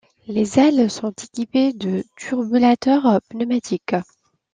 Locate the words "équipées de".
1.11-2.03